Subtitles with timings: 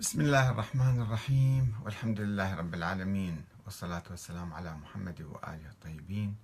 [0.00, 6.36] بسم الله الرحمن الرحيم والحمد لله رب العالمين والصلاة والسلام على محمد وآله الطيبين.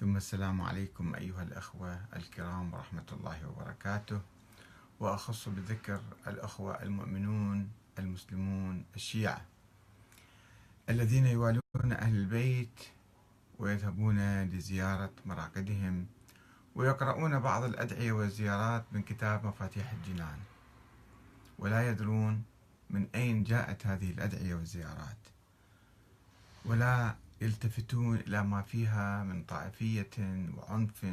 [0.00, 4.20] ثم السلام عليكم أيها الأخوة الكرام ورحمة الله وبركاته.
[5.00, 7.68] وأخص بالذكر الأخوة المؤمنون
[7.98, 9.42] المسلمون الشيعة
[10.88, 12.80] الذين يوالون أهل البيت
[13.58, 16.06] ويذهبون لزيارة مراقدهم
[16.74, 20.38] ويقرؤون بعض الأدعية والزيارات من كتاب مفاتيح الجنان.
[21.58, 22.44] ولا يدرون
[22.90, 25.16] من أين جاءت هذه الأدعية والزيارات؟
[26.64, 30.10] ولا يلتفتون إلى ما فيها من طائفية
[30.56, 31.06] وعنف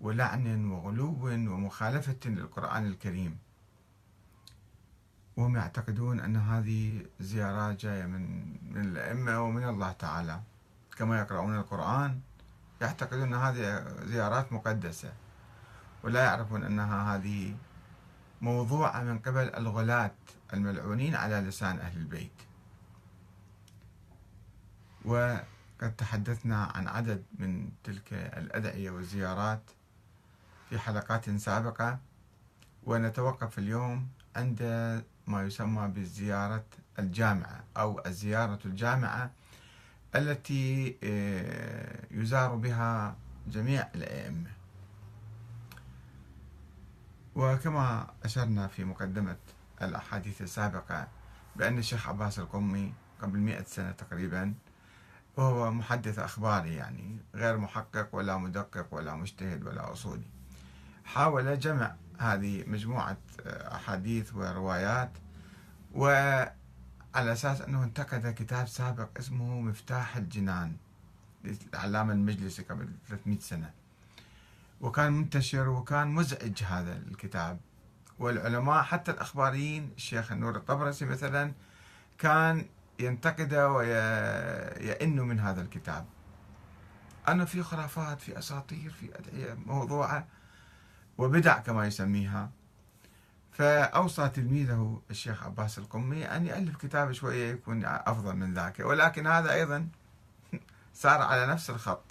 [0.00, 3.38] ولعن وغلو ومخالفة للقرآن الكريم.
[5.36, 8.22] وهم يعتقدون أن هذه زيارات جاية من
[8.72, 10.40] من الأئمة ومن الله تعالى.
[10.98, 12.20] كما يقرؤون القرآن
[12.80, 15.12] يعتقدون أن هذه زيارات مقدسة.
[16.02, 17.54] ولا يعرفون أنها هذه
[18.44, 20.10] موضوعة من قبل الغلاة
[20.52, 22.32] الملعونين على لسان أهل البيت.
[25.04, 29.62] وقد تحدثنا عن عدد من تلك الأدعية والزيارات
[30.70, 31.98] في حلقات سابقة
[32.84, 34.62] ونتوقف اليوم عند
[35.26, 36.64] ما يسمى بالزيارة
[36.98, 39.30] الجامعة أو الزيارة الجامعة
[40.16, 43.16] التي آه، يزار بها
[43.48, 44.53] جميع الأئمة.
[47.34, 49.36] وكما أشرنا في مقدمة
[49.82, 51.08] الأحاديث السابقة
[51.56, 54.54] بأن الشيخ عباس القمي قبل مئة سنة تقريبا
[55.36, 60.26] وهو محدث أخباري يعني غير محقق ولا مدقق ولا مجتهد ولا أصولي.
[61.04, 65.10] حاول جمع هذه مجموعة أحاديث وروايات
[65.94, 66.52] وعلى
[67.14, 70.76] أساس أنه انتقد كتاب سابق اسمه مفتاح الجنان
[71.44, 73.70] للعلامة المجلسي قبل 300 سنة.
[74.84, 77.60] وكان منتشر وكان مزعج هذا الكتاب.
[78.18, 81.52] والعلماء حتى الأخباريين الشيخ النور الطبرسي مثلا
[82.18, 82.66] كان
[83.00, 86.06] ينتقد ويئن من هذا الكتاب.
[87.28, 90.26] أنه في خرافات في أساطير في أدعية موضوعة
[91.18, 92.50] وبدع كما يسميها.
[93.52, 98.80] فأوصى تلميذه الشيخ عباس القمي أن يألف كتاب شوية يكون أفضل من ذاك.
[98.80, 99.88] ولكن هذا أيضا
[101.02, 102.04] سار على نفس الخط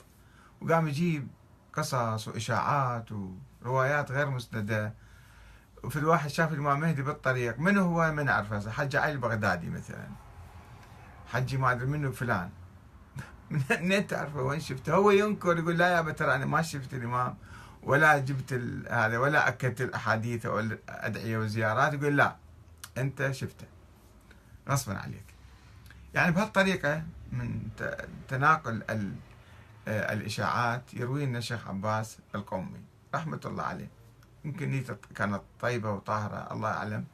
[0.61, 1.27] وقام يجيب
[1.73, 4.93] قصص وإشاعات وروايات غير مسندة.
[5.83, 7.59] وفي الواحد شاف الإمام مهدي بالطريق.
[7.59, 10.07] من هو؟ من أعرفه حج علي البغدادي مثلا.
[11.27, 12.49] حجي ما أدري منه فلان.
[13.81, 17.35] منين تعرفه؟ وين شفته؟ هو ينكر يقول لا يا ترى أنا ما شفت الإمام
[17.83, 18.53] ولا جبت
[18.89, 21.93] هذا ولا أكدت الأحاديث أو الأدعية والزيارات.
[21.93, 22.35] يقول لا
[22.97, 23.67] أنت شفته.
[24.69, 25.25] غصبا عليك.
[26.13, 27.61] يعني بهالطريقة من
[28.27, 28.83] تناقل
[29.87, 32.81] الإشاعات يروي لنا الشيخ عباس القومي
[33.15, 33.89] رحمة الله عليه.
[34.45, 37.05] يمكن نيته كانت طيبة وطاهرة الله أعلم.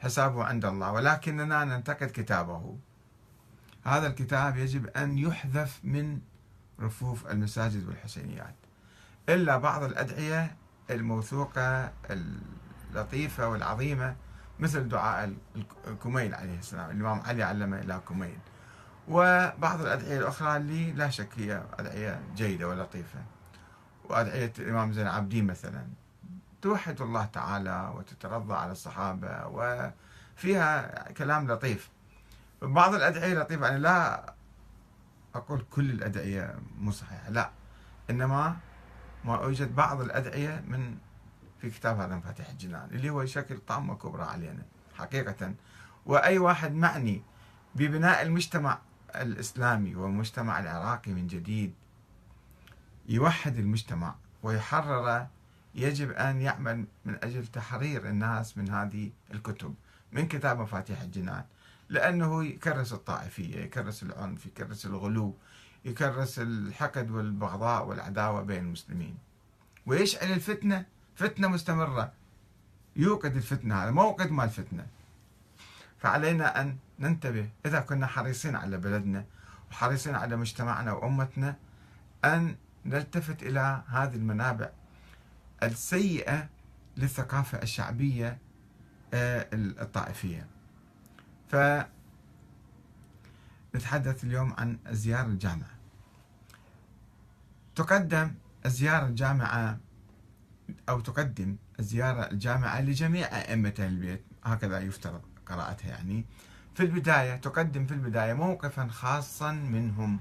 [0.00, 2.78] حسابه عند الله ولكننا ننتقد كتابه.
[3.84, 6.20] هذا الكتاب يجب أن يحذف من
[6.80, 8.54] رفوف المساجد والحسينيات.
[9.28, 10.56] إلا بعض الأدعية
[10.90, 14.16] الموثوقة اللطيفة والعظيمة
[14.58, 15.34] مثل دعاء
[15.86, 16.90] الكميل عليه السلام.
[16.90, 18.38] الإمام علي علمه إلى كميل.
[19.08, 23.18] وبعض الأدعية الأخرى اللي لا شك هي أدعية جيدة ولطيفة.
[24.04, 25.86] وأدعية الإمام زين العابدين مثلا.
[26.62, 31.90] توحد الله تعالى وتترضى على الصحابة وفيها كلام لطيف.
[32.62, 34.34] بعض الأدعية لطيفة أنا لا
[35.34, 37.50] أقول كل الأدعية مو صحيحة لا.
[38.10, 38.56] إنما
[39.24, 40.96] ما يوجد بعض الأدعية من
[41.60, 44.62] في كتاب هذا مفاتيح الجنان اللي هو يشكل طامة كبرى علينا
[44.98, 45.54] حقيقة.
[46.06, 47.22] وأي واحد معني
[47.74, 48.78] ببناء المجتمع
[49.22, 51.74] الإسلامي والمجتمع العراقي من جديد
[53.08, 55.30] يوحد المجتمع ويحرره
[55.74, 59.74] يجب أن يعمل من أجل تحرير الناس من هذه الكتب
[60.12, 61.44] من كتاب مفاتيح الجنان
[61.88, 65.34] لأنه يكرس الطائفية يكرس العنف يكرس الغلو
[65.84, 69.18] يكرس الحقد والبغضاء والعداوة بين المسلمين.
[69.86, 70.84] ويشعل الفتنة
[71.14, 72.12] فتنة مستمرة.
[72.96, 74.86] يوقد الفتنة هذا موقد مال الفتنة
[75.98, 77.48] فعلينا أن ننتبه.
[77.66, 79.24] إذا كنا حريصين على بلدنا
[79.70, 81.56] وحريصين على مجتمعنا وأمتنا
[82.24, 84.70] أن نلتفت إلى هذه المنابع
[85.62, 86.48] السيئة
[86.96, 88.38] للثقافة الشعبية
[89.14, 90.46] آه، الطائفية.
[91.48, 91.56] ف
[93.74, 95.76] نتحدث اليوم عن زيارة الجامعة.
[97.74, 98.34] تقدم
[98.66, 99.78] الزيارة الجامعة
[100.88, 104.24] أو تقدم الزيارة الجامعة لجميع أئمة البيت.
[104.44, 106.24] هكذا يفترض قراءتها يعني.
[106.76, 110.20] في البداية تقدم في البداية موقفا خاصا منهم.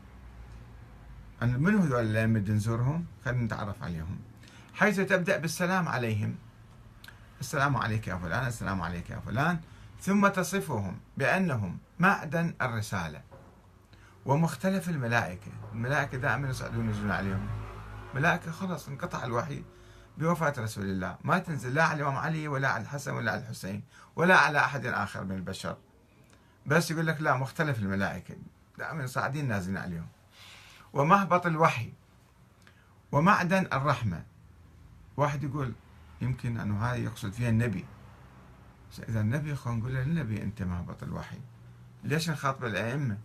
[1.43, 4.19] أن من هذول الأئمة نزورهم خلينا نتعرف عليهم.
[4.73, 6.35] حيث تبدأ بالسلام عليهم.
[7.39, 9.59] السلام عليك يا فلان السلام عليك يا فلان.
[10.01, 13.21] ثم تصفهم بأنهم معدن الرسالة.
[14.25, 15.51] ومختلف الملائكة.
[15.73, 17.47] الملائكة دائما يصعدون ينزلون عليهم.
[18.13, 19.63] ملائكة خلص انقطع الوحي
[20.17, 21.17] بوفاة رسول الله.
[21.23, 23.83] ما تنزل لا على الإمام علي ولا على الحسن ولا على الحسين
[24.15, 25.77] ولا على أحد آخر من البشر.
[26.65, 28.35] بس يقول لك لا مختلف الملائكة.
[28.77, 30.07] دائما صاعدين نازلين عليهم.
[30.93, 31.93] ومهبط الوحي.
[33.11, 34.23] ومعدن الرحمة.
[35.17, 35.73] واحد يقول
[36.21, 37.85] يمكن أنه هذا يقصد فيها النبي.
[39.09, 41.39] إذا النبي خلينا نقول له النبي أنت مهبط الوحي.
[42.03, 43.17] ليش نخاطب الأئمة؟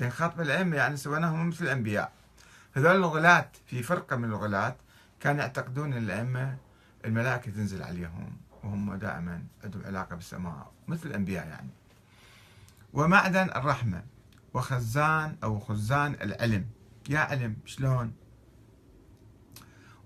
[0.00, 2.12] نخاطب الأئمة يعني سويناهم مثل الأنبياء.
[2.74, 4.76] هذول الغلاة في فرقة من الغلاة
[5.20, 6.56] كانوا يعتقدون أن الأئمة
[7.04, 11.70] الملائكة تنزل عليهم وهم دائما عندهم علاقة بالسماء مثل الأنبياء يعني.
[12.92, 14.04] ومعدن الرحمة
[14.54, 16.66] وخزان أو خزان العلم.
[17.08, 18.12] يا علم شلون؟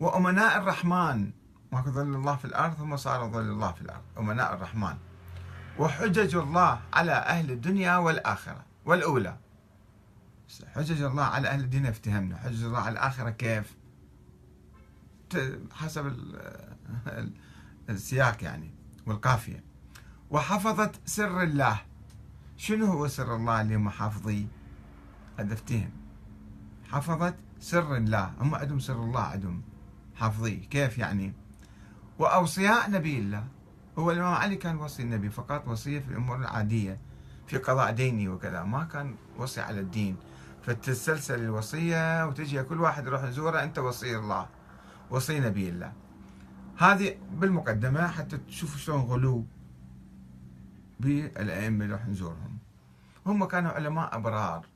[0.00, 1.30] وأمناء الرحمن.
[1.72, 4.02] ماكو ظل الله في الأرض هم صاروا ظل الله في الأرض.
[4.18, 4.96] أمناء الرحمن.
[5.78, 9.36] وحجج الله على أهل الدنيا والآخرة والأولى.
[10.74, 12.36] حجج الله على أهل الدنيا افتهمنا.
[12.36, 13.76] حجج الله على الآخرة كيف؟
[15.72, 16.16] حسب
[17.88, 18.74] السياق يعني
[19.06, 19.64] والقافية.
[20.30, 21.80] وحفظت سر الله.
[22.62, 24.46] شنو هو سر الله اللي هم حافظيه
[25.38, 25.90] هذا افتهم
[26.90, 29.62] حفظت سر الله هم عندهم سر الله عندهم.
[30.14, 31.32] حافظيه كيف يعني؟
[32.18, 33.44] وأوصياء نبي الله.
[33.98, 36.98] هو الإمام علي كان وصي النبي فقط وصية في الأمور العادية
[37.46, 38.62] في قضاء ديني وكذا.
[38.62, 40.16] ما كان وصي على الدين.
[40.62, 44.46] فتتسلسل الوصية وتجي كل واحد يروح يزوره أنت وصي الله
[45.10, 45.92] وصي نبي الله.
[46.78, 49.46] هذه بالمقدمة حتى تشوفوا شلون غلو
[51.00, 52.51] بالأئمة اللي راح نزورهم.
[53.26, 54.66] هم كانوا علماء أبرار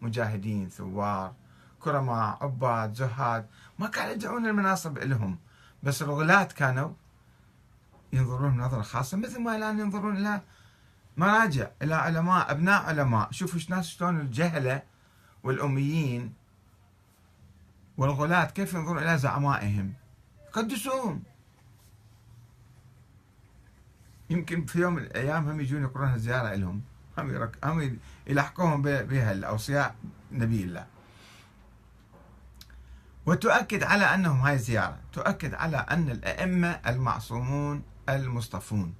[0.00, 1.32] مجاهدين ثوار
[1.80, 3.46] كرماء عباد زهاد.
[3.78, 5.38] ما كانوا يدعون المناصب لهم
[5.82, 6.90] بس الغلاة كانوا
[8.12, 10.40] ينظرون نظرة خاصة مثل ما الآن ينظرون إلى
[11.16, 13.30] مراجع إلى علماء أبناء علماء.
[13.30, 14.82] شوفوا ناس شلون الجهلة
[15.42, 16.34] والأميين
[17.96, 19.92] والغلاة كيف ينظرون إلى زعمائهم.
[20.48, 21.22] يقدسوهم
[24.30, 26.82] يمكن في يوم من الأيام هم يجون يقرون زيارة لهم
[27.18, 27.64] هم, يرك...
[27.64, 29.94] هم يلحقوهم بها الأوصياء
[30.32, 30.86] نبي الله.
[33.26, 38.94] وتؤكد على أنهم هاي الزيارة تؤكد على أن الأئمة المعصومون المصطفون.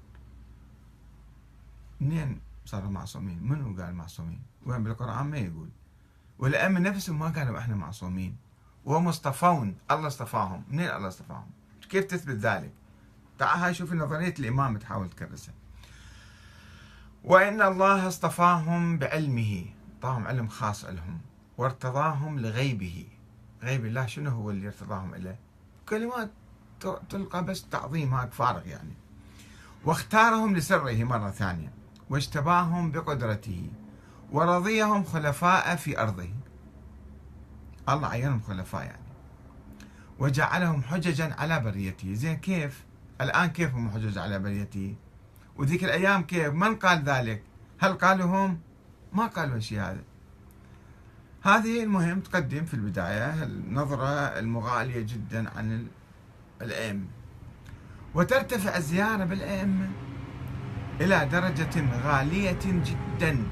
[2.00, 5.68] منين صاروا معصومين؟ منو قال معصومين؟ وين بالقرآن ما يقول.
[6.38, 8.36] والأئمة نفسهم ما قالوا إحنا معصومين.
[8.84, 10.64] ومصطفون الله اصطفاهم.
[10.68, 11.50] منين الله اصطفاهم؟
[11.90, 12.72] كيف تثبت ذلك؟
[13.38, 15.54] تعال هاي شوف نظرية الإمام تحاول تكرسها
[17.24, 19.64] وإن الله اصطفاهم بعلمه.
[19.94, 21.20] أعطاهم علم خاص لهم.
[21.58, 23.06] وارتضاهم لغيبه.
[23.62, 25.38] غيب الله شنو هو اللي ارتضاهم إليه؟
[25.88, 26.30] كلمات
[27.08, 28.94] تلقى بس تعظيم هاك فارغ يعني.
[29.84, 31.72] واختارهم لسره مرة ثانية.
[32.10, 33.70] واجتباهم بقدرته.
[34.32, 36.28] ورضيهم خلفاء في أرضه.
[37.88, 39.02] الله عينهم خلفاء يعني.
[40.18, 42.14] وجعلهم حججا على بريته.
[42.14, 42.84] زين كيف؟
[43.20, 44.94] الآن كيف هم حجج على بريته؟
[45.62, 47.42] وذيك الأيام كيف؟ من قال ذلك؟
[47.80, 48.60] هل قالوا هم؟
[49.12, 50.02] ما قالوا الشيء هذا.
[51.42, 55.86] هذه المهم تقدم في البداية النظرة المغالية جدا عن
[56.62, 57.06] الأئمة
[58.14, 59.90] وترتفع الزيارة بالأئمة
[61.00, 63.46] إلى درجة غالية جدا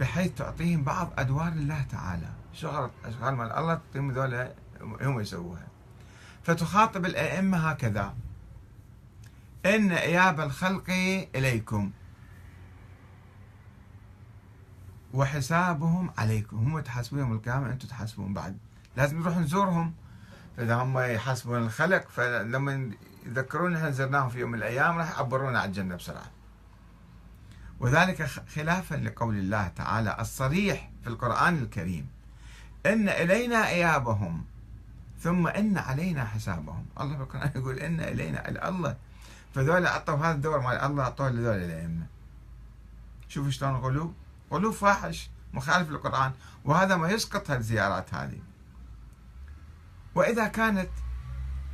[0.00, 2.28] بحيث تعطيهم بعض أدوار الله تعالى.
[2.52, 5.66] شغل أشغال مال الله تعطيهم ذولا هم يسووها.
[6.42, 8.14] فتخاطب الأئمة هكذا.
[9.74, 10.90] إن إياب الخلق
[11.34, 11.90] إليكم.
[15.14, 16.56] وحسابهم عليكم.
[16.56, 18.58] هم تحاسبون يوم القيامة أنتم تحاسبون بعد.
[18.96, 19.94] لازم نروح نزورهم.
[20.56, 22.90] فإذا هم يحاسبون الخلق فلما
[23.26, 26.30] يذكرون إحنا زرناهم في يوم من الأيام راح يعبرونا على الجنة بسرعة.
[27.80, 28.22] وذلك
[28.54, 32.06] خلافا لقول الله تعالى الصريح في القرآن الكريم.
[32.86, 34.44] إن إلينا إيابهم
[35.20, 36.86] ثم إن علينا حسابهم.
[37.00, 38.96] الله بالقرآن يقول إن إلينا الله.
[39.54, 42.06] فذول أعطوا هذا الدور مال الله أعطوه لذول الأئمة.
[43.28, 44.14] شوفوا شلون غلو.
[44.52, 46.32] غلو فاحش مخالف للقرآن.
[46.64, 48.40] وهذا ما يسقط الزيارات هذه.
[50.14, 50.90] وإذا كانت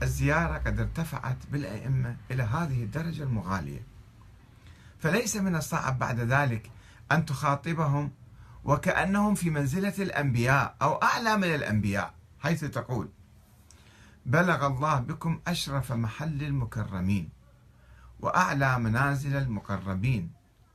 [0.02, 3.82] الزيارة قد ارتفعت بالأئمة إلى هذه الدرجة المغالية.
[4.98, 6.70] فليس من الصعب بعد ذلك
[7.12, 8.10] أن تخاطبهم
[8.64, 13.08] وكأنهم في منزلة الأنبياء أو أعلى من الأنبياء حيث تقول
[14.26, 17.28] بلغ الله بكم أشرف محل المكرمين.
[18.20, 20.30] وأعلى منازل المقربين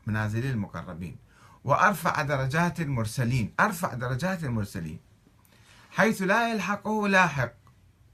[0.08, 1.17] منازل المقربين.
[1.63, 5.00] وأرفع درجات المرسلين أرفع درجات المرسلين.
[5.91, 7.53] حيث لا يلحقه لاحق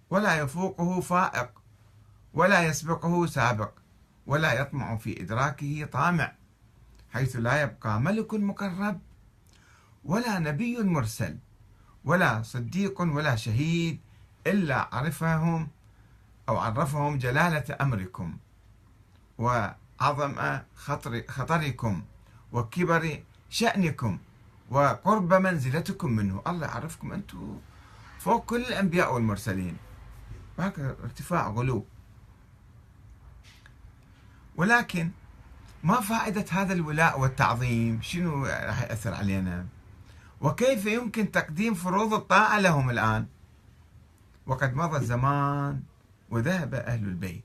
[0.10, 1.50] ولا يفوقه فائق
[2.34, 3.72] ولا يسبقه سابق
[4.28, 6.32] ولا يطمع في إدراكه طامع.
[7.14, 9.00] حيث لا يبقى ملك مقرب
[10.04, 11.38] ولا نبي مرسل
[12.06, 14.00] ولا صديق ولا شهيد
[14.48, 15.68] إلا عرفهم
[16.50, 18.38] أو عرفهم جلالة أمركم.
[19.38, 22.04] وعظم خطر خطركم
[22.52, 24.18] وكبر شأنكم
[24.70, 26.42] وقرب منزلتكم منه.
[26.48, 27.60] الله يعرفكم أنتم
[28.20, 29.78] فوق كل الأنبياء والمرسلين.
[30.60, 31.86] هكذا ارتفاع غلو.
[34.56, 35.12] ولكن
[35.84, 39.66] ما فائدة هذا الولاء والتعظيم؟ شنو راح يأثر علينا؟
[40.42, 43.28] وكيف يمكن تقديم فروض الطاعة لهم الآن؟
[44.48, 45.84] وقد مضى الزمان
[46.30, 47.44] وذهب أهل البيت.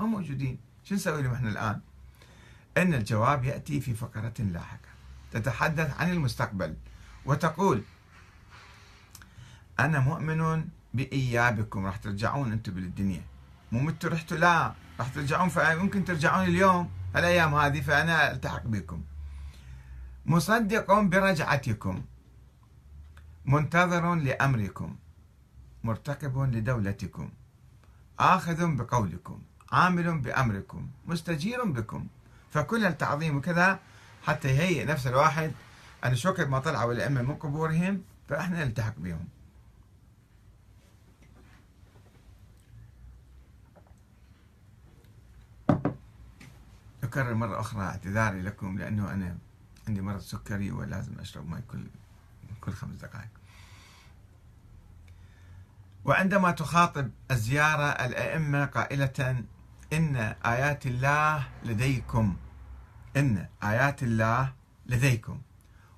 [0.00, 0.58] ما موجودين.
[0.90, 1.80] شو نسوي لهم إحنا الآن؟
[2.76, 4.88] أن الجواب يأتي في فقرة لاحقة.
[5.32, 6.76] تتحدث عن المستقبل
[7.26, 7.82] وتقول
[9.80, 11.86] أنا مؤمن بإيابكم.
[11.86, 13.22] راح ترجعون أنتم بالدنيا.
[13.72, 15.48] مو متوا رحتوا لا راح ترجعون.
[15.48, 19.02] فممكن ترجعون اليوم الأيام هذه فأنا ألتحق بكم.
[20.26, 22.04] مصدق برجعتكم.
[23.44, 24.96] منتظر لأمركم.
[25.84, 27.30] مرتقب لدولتكم.
[28.18, 29.42] آخذ بقولكم.
[29.72, 32.06] عامل بأمركم مستجير بكم.
[32.50, 33.78] فكل التعظيم وكذا
[34.26, 35.52] حتى يهيئ نفس الواحد.
[36.04, 39.28] أن شو ما طلعوا الأئمة من قبورهم فإحنا نلتحق بهم.
[47.02, 49.38] أكرر مرة أخرى اعتذاري لكم لأنه أنا
[49.88, 51.86] عندي مرض سكري ولازم أشرب ماء كل
[52.60, 53.28] كل خمس دقائق.
[56.04, 59.44] وعندما تخاطب الزيارة الأئمة قائلة
[59.92, 60.16] إن
[60.46, 62.36] آيات الله لديكم.
[63.16, 64.52] إن آيات الله
[64.86, 65.40] لديكم.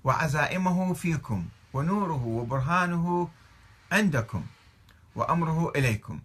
[0.04, 3.28] وعزائمه فيكم ونوره وبرهانه
[3.92, 4.44] عندكم
[5.14, 6.20] وأمره إليكم.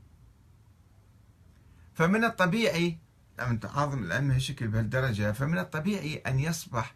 [1.96, 2.98] فمن الطبيعي
[3.40, 6.94] لما تعاظم الأئمة هالشكل بهالدرجة فمن الطبيعي أن يصبح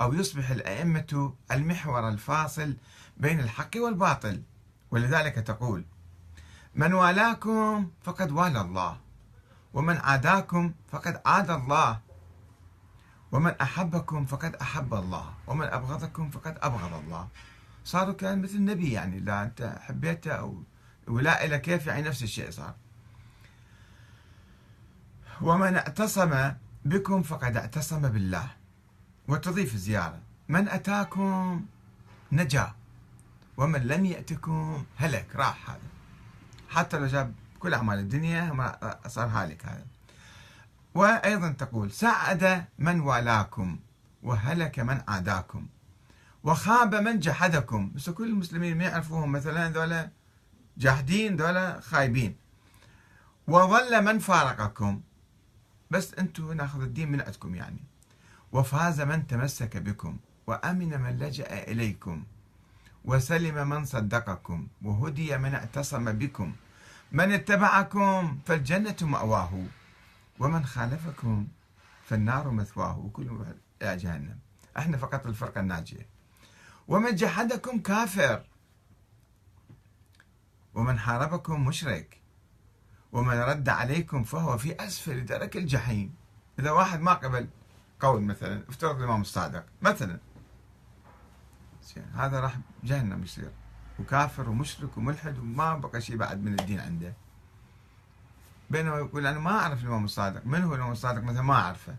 [0.00, 2.76] أو يصبح الأئمة المحور الفاصل
[3.16, 4.42] بين الحق والباطل.
[4.90, 5.84] ولذلك تقول
[6.74, 8.98] من والاكم فقد والى الله.
[9.74, 12.00] ومن عاداكم فقد عاد الله.
[13.32, 15.34] ومن أحبكم فقد أحب الله.
[15.46, 17.28] ومن أبغضكم فقد أبغض الله.
[17.84, 20.62] صاروا كان مثل النبي يعني لا أنت حبيته أو
[21.08, 22.74] ولاء إلى كيف يعني نفس الشيء صار.
[25.40, 26.52] ومن اعتصم
[26.84, 28.50] بكم فقد اعتصم بالله.
[29.28, 30.20] وتضيف الزيارة.
[30.48, 31.64] من أتاكم
[32.32, 32.72] نجا.
[33.56, 35.36] ومن لم يأتكم هلك.
[35.36, 35.88] راح هذا.
[36.68, 39.86] حتى لو جاب كل أعمال الدنيا ما صار هالك هذا.
[40.94, 43.78] وأيضا تقول سعد من والاكم
[44.22, 45.66] وهلك من عاداكم
[46.44, 47.92] وخاب من جحدكم.
[47.94, 50.10] بس كل المسلمين ما يعرفوهم مثلا ذولا
[50.78, 52.36] جاحدين ذولا خايبين.
[53.48, 55.00] وظل من فارقكم.
[55.90, 57.84] بس أنتم ناخذ الدين من عندكم يعني.
[58.52, 60.16] وفاز من تمسك بكم
[60.46, 62.24] وأمن من لجأ إليكم
[63.04, 66.52] وسلم من صدقكم وهدي من اعتصم بكم.
[67.12, 69.64] من اتبعكم فالجنة مأواه
[70.38, 71.48] ومن خالفكم
[72.04, 73.44] فالنار مثواه وكل
[73.82, 74.38] إلى جهنم.
[74.78, 76.06] إحنا فقط الفرقة الناجية.
[76.88, 78.44] ومن جحدكم كافر
[80.74, 82.20] ومن حاربكم مشرك
[83.12, 86.14] ومن رد عليكم فهو في أسفل درك الجحيم.
[86.58, 87.48] إذا واحد ما قبل
[88.00, 90.18] قول مثلا افترض الإمام الصادق مثلا
[92.14, 93.50] هذا راح جهنم يصير.
[93.98, 97.12] وكافر ومشرك وملحد وما بقى شيء بعد من الدين عنده.
[98.70, 100.46] بينما يقول أنا ما أعرف الإمام الصادق.
[100.46, 101.94] من هو الإمام الصادق؟ مثلا ما أعرفه.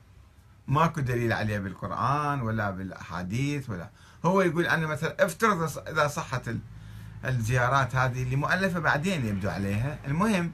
[0.67, 3.89] ماكو دليل عليه بالقرآن ولا بالأحاديث ولا.
[4.25, 6.55] هو يقول أنا مثلا افترض إذا صحت
[7.25, 9.97] الزيارات هذه اللي مؤلفة بعدين يبدو عليها.
[10.07, 10.51] المهم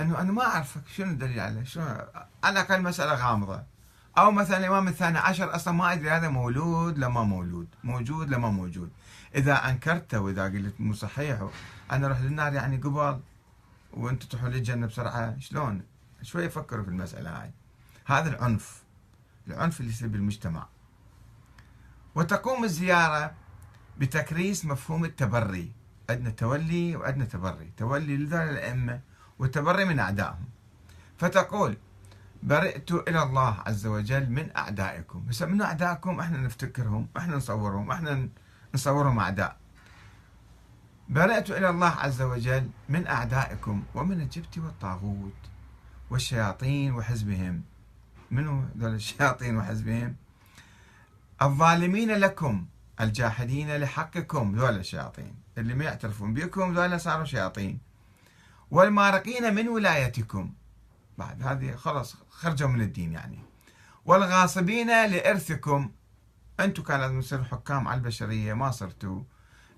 [0.00, 1.84] إنه أنا ما أعرفك شنو الدليل عليه؟ شنو؟
[2.44, 3.62] على الاقل مسألة غامضة.
[4.18, 7.68] أو مثلا الإمام الثاني عشر أصلا ما أدري هذا مولود لما مولود.
[7.84, 8.90] موجود لما موجود.
[9.36, 11.48] إذا انكرته وإذا قلت مو صحيح
[11.92, 13.20] أنا أروح للنار يعني قبل
[13.92, 15.38] وأنتم تروحون للجنة بسرعة.
[15.38, 15.82] شلون؟
[16.22, 17.50] شوي فكروا في المسألة هاي.
[18.06, 18.82] هذا العنف
[19.48, 20.66] العنف اللي يصير بالمجتمع.
[22.14, 23.34] وتقوم الزيارة
[23.98, 25.72] بتكريس مفهوم التبري.
[26.10, 27.72] عندنا تولي وعندنا تبري.
[27.76, 29.00] تولي لذلك الأئمة
[29.38, 30.48] وتبري من أعدائهم.
[31.18, 31.76] فتقول
[32.42, 35.24] برئت إلى الله عز وجل من أعدائكم.
[35.28, 38.28] بس من أعدائكم؟ إحنا نفتكرهم إحنا نصورهم إحنا
[38.76, 39.56] نصورهم أعداء
[41.08, 45.32] برئت إلى الله عز وجل من أعدائكم ومن الجبت والطاغوت
[46.10, 47.62] والشياطين وحزبهم.
[48.30, 50.16] منو ذول الشياطين وحزبهم؟
[51.42, 52.66] الظالمين لكم
[53.00, 55.34] الجاحدين لحقكم ذول الشياطين.
[55.58, 57.78] اللي ما يعترفون بكم ذول صاروا شياطين.
[58.70, 60.52] والمارقين من ولايتكم.
[61.18, 63.38] بعد هذه خلاص خرجوا من الدين يعني.
[64.04, 65.90] والغاصبين لإرثكم.
[66.60, 69.22] أنتم كان لازم تصيروا حكام على البشرية ما صرتوا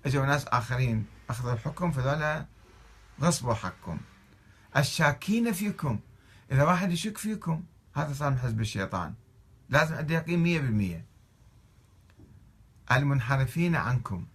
[0.05, 2.45] إجوا ناس آخرين أخذوا الحكم فذولا
[3.21, 3.99] غصبوا حقكم.
[4.77, 5.99] الشاكين فيكم.
[6.51, 7.63] إذا واحد يشك فيكم
[7.95, 9.13] هذا صار من حزب الشيطان.
[9.69, 11.05] لازم عنده يقين مية بالمية.
[12.91, 14.25] المنحرفين عنكم.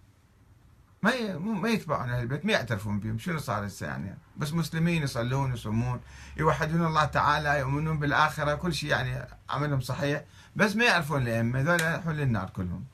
[1.05, 3.17] ما ما يتبعون أهل البيت ما يعترفون بهم.
[3.17, 5.99] شنو صار هسه يعني بس مسلمين يصلون يصومون
[6.37, 10.23] يوحدون الله تعالى يؤمنون بالآخرة كل شيء يعني عملهم صحيح
[10.55, 11.59] بس ما يعرفون الأئمة.
[11.59, 12.85] هذول يروحون للنار كلهم.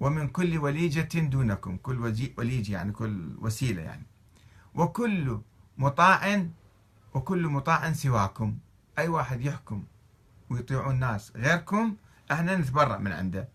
[0.00, 1.98] ومن كل وليجة دونكم كل
[2.38, 4.06] وليجة يعني كل وسيلة يعني.
[4.74, 5.40] وكل
[5.78, 6.46] مطاع
[7.14, 8.58] وكل مطاع سواكم.
[8.98, 9.84] أي واحد يحكم
[10.50, 11.96] ويطيعون الناس غيركم
[12.32, 13.48] إحنا نتبرأ من عنده.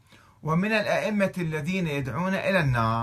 [0.43, 2.87] ومن الأئمة الذين يدعون إلى النار.